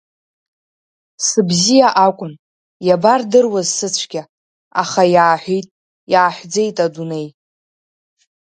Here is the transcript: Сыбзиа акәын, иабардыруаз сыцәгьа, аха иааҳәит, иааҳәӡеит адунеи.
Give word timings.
Сыбзиа 1.25 1.87
акәын, 2.05 2.33
иабардыруаз 2.87 3.67
сыцәгьа, 3.77 4.23
аха 4.81 5.03
иааҳәит, 5.13 5.67
иааҳәӡеит 6.11 6.77
адунеи. 6.85 7.27